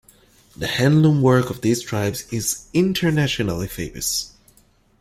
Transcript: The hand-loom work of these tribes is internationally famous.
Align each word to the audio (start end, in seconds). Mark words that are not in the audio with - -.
The 0.57 0.65
hand-loom 0.65 1.21
work 1.21 1.51
of 1.51 1.61
these 1.61 1.83
tribes 1.83 2.25
is 2.33 2.65
internationally 2.73 3.67
famous. 3.67 4.33